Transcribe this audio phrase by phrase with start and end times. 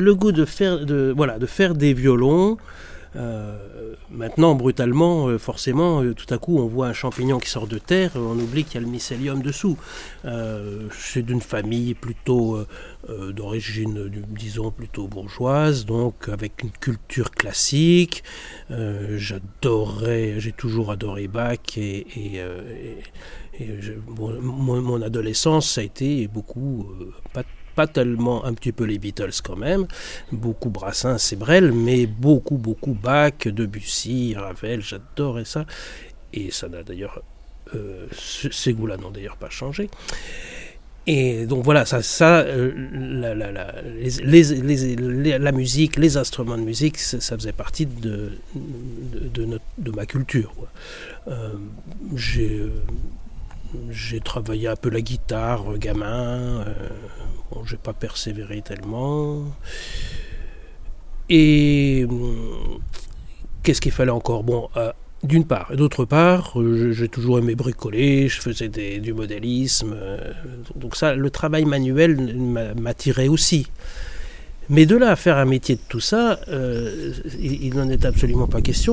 [0.00, 2.56] Le goût de faire, de, voilà, de faire des violons.
[3.16, 7.66] Euh, maintenant, brutalement, euh, forcément, euh, tout à coup, on voit un champignon qui sort
[7.66, 9.76] de terre, on oublie qu'il y a le mycélium dessous.
[10.92, 12.64] c'est d'une famille plutôt
[13.08, 18.22] d'origine, disons, plutôt bourgeoise, donc avec une culture classique.
[18.70, 22.40] J'adorais, j'ai toujours adoré Bach et,
[24.08, 26.86] mon, adolescence, ça a été beaucoup,
[27.32, 27.44] pas
[27.78, 29.86] pas tellement un petit peu les Beatles quand même,
[30.32, 35.64] beaucoup Brassens et mais beaucoup, beaucoup Bach, Debussy, Ravel, j'adorais ça.
[36.32, 37.22] Et ça n'a d'ailleurs,
[37.76, 38.08] euh,
[38.50, 39.88] ces goûts-là n'ont d'ailleurs pas changé.
[41.06, 42.72] Et donc voilà, ça, euh,
[45.38, 48.32] la, musique, les instruments de musique, ça, faisait partie de,
[49.94, 50.52] ma culture.
[51.28, 51.52] Euh,
[52.16, 52.60] j'ai
[53.90, 56.64] j'ai travaillé un peu la guitare, gamin.
[57.50, 59.44] Bon, j'ai pas persévéré tellement.
[61.28, 62.80] Et hum,
[63.62, 64.44] qu'est-ce qu'il fallait encore?
[64.44, 65.70] Bon, euh, d'une part.
[65.72, 66.56] Et d'autre part,
[66.92, 69.94] j'ai toujours aimé bricoler, je faisais du modélisme.
[69.94, 70.32] Euh,
[70.76, 72.36] donc ça, le travail manuel
[72.76, 73.66] m'attirait aussi.
[74.70, 78.46] Mais de là à faire un métier de tout ça, euh, il n'en est absolument
[78.46, 78.86] pas question.